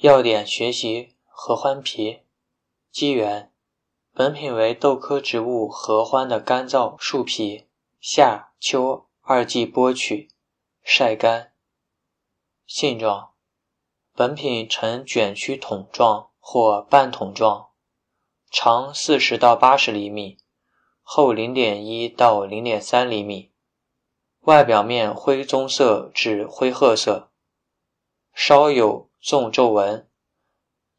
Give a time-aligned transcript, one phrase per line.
[0.00, 2.20] 要点学习合欢皮。
[2.92, 3.52] 机缘：
[4.12, 7.66] 本品为豆科植物合欢的干燥树皮，
[7.98, 10.30] 夏秋二季剥取，
[10.84, 11.52] 晒干。
[12.64, 13.30] 性状：
[14.14, 17.70] 本品呈卷曲筒状或半筒状，
[18.52, 20.38] 长四十到八十厘米，
[21.02, 23.50] 厚零点一到零点三厘米，
[24.42, 27.32] 外表面灰棕色至灰褐色，
[28.32, 29.07] 稍有。
[29.28, 30.08] 纵皱纹，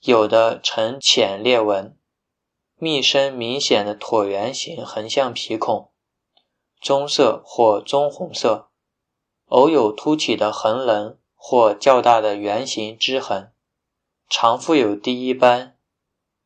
[0.00, 1.96] 有的呈浅裂纹，
[2.76, 5.90] 密生明显的椭圆形横向皮孔，
[6.78, 8.68] 棕色或棕红色，
[9.46, 13.54] 偶有凸起的横棱或较大的圆形枝痕，
[14.28, 15.78] 常附有第一斑，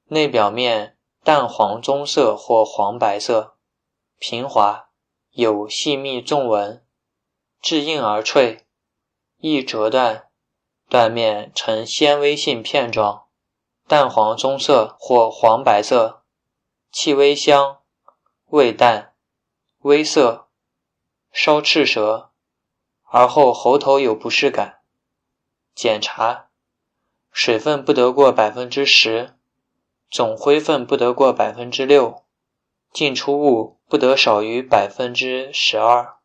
[0.05, 3.57] 内表面淡黄棕色或黄白色，
[4.21, 4.91] 平滑，
[5.33, 6.87] 有细密纵纹，
[7.61, 8.65] 质硬而脆，
[9.39, 10.29] 易折断。
[10.93, 13.25] 断面呈纤维性片状，
[13.89, 16.23] 淡黄棕色或黄白色，
[16.91, 17.79] 气微香，
[18.51, 19.15] 味淡，
[19.79, 20.49] 微涩，
[21.33, 22.31] 稍赤舌，
[23.05, 24.81] 而后喉头有不适感。
[25.75, 26.51] 检查：
[27.31, 29.39] 水分不得过百分之十，
[30.11, 32.23] 总灰分不得过百分之六，
[32.93, 36.17] 进出物不得少于百分之十二，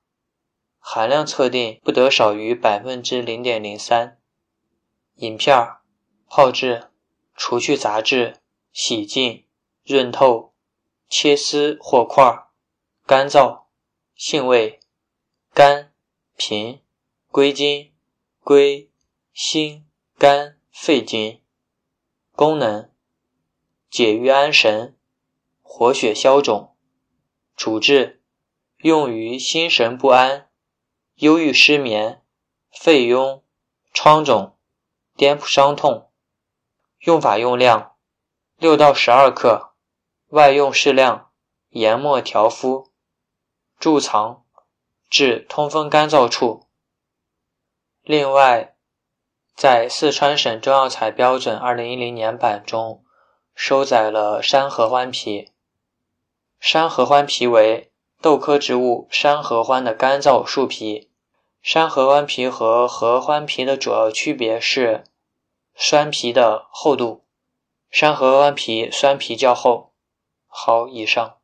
[0.77, 4.15] 含量测定不得少于百分之零点零三。
[5.17, 5.77] 饮片
[6.27, 6.91] 泡制，
[7.35, 8.37] 除去杂质，
[8.71, 9.45] 洗净，
[9.83, 10.53] 润透，
[11.09, 12.47] 切丝或块，
[13.05, 13.63] 干燥。
[14.15, 14.79] 性味：
[15.53, 15.93] 甘、
[16.35, 16.81] 平，
[17.31, 17.93] 归经：
[18.43, 18.89] 归
[19.31, 19.87] 心、
[20.17, 21.41] 肝、肺经。
[22.31, 22.91] 功能：
[23.91, 24.97] 解郁安神，
[25.61, 26.75] 活血消肿。
[27.55, 28.23] 主治：
[28.77, 30.49] 用于心神不安、
[31.15, 32.23] 忧郁失眠、
[32.71, 33.43] 肺痈、
[33.93, 34.56] 疮肿。
[35.17, 36.11] 颠扑伤痛，
[36.99, 37.95] 用法用量
[38.57, 39.73] 六到十二克，
[40.27, 41.31] 外用适量，
[41.69, 42.91] 研末调敷。
[43.79, 44.43] 贮藏
[45.09, 46.67] 至通风干燥处。
[48.03, 48.75] 另外，
[49.55, 53.03] 在四川省中药材标准二零一零年版中
[53.55, 55.51] 收载了山合欢皮。
[56.59, 57.91] 山合欢皮为
[58.21, 61.11] 豆科植物山合欢的干燥树皮。
[61.61, 65.03] 山合欢皮和合欢皮的主要区别是
[65.79, 67.23] 酸皮的厚度，
[67.91, 69.93] 山河湾皮酸皮较厚。
[70.47, 71.36] 好，以上。